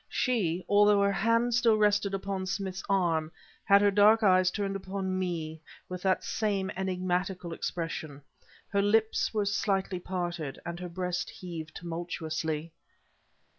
She, 0.09 0.65
although 0.67 0.99
her 1.03 1.11
hand 1.11 1.53
still 1.53 1.77
rested 1.77 2.15
upon 2.15 2.47
Smith's 2.47 2.81
arm, 2.89 3.31
had 3.65 3.83
her 3.83 3.91
dark 3.91 4.23
eyes 4.23 4.49
turned 4.49 4.75
upon 4.75 5.19
me 5.19 5.61
with 5.87 6.01
that 6.01 6.23
same 6.23 6.71
enigmatical 6.75 7.53
expression. 7.53 8.23
Her 8.69 8.81
lips 8.81 9.31
were 9.31 9.45
slightly 9.45 9.99
parted, 9.99 10.57
and 10.65 10.79
her 10.79 10.89
breast 10.89 11.29
heaved 11.29 11.75
tumultuously. 11.75 12.71